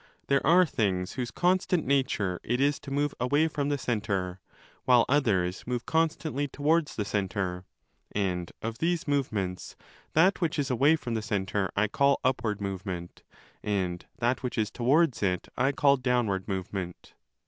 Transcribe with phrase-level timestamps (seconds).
[0.29, 4.39] There are things whose constant nature it is to move away 15 from the centre,
[4.85, 7.65] while others move constantly towards the centre;
[8.11, 9.75] and of these movements
[10.13, 13.21] that which is away from the centre I call upward movement
[13.61, 17.13] and that which is towards it I call downward movement.